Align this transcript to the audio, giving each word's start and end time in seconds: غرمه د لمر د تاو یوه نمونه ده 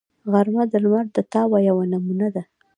غرمه 0.31 0.63
د 0.71 0.73
لمر 0.83 1.05
د 1.15 1.17
تاو 1.31 1.53
یوه 1.69 1.83
نمونه 1.91 2.27
ده 2.35 2.43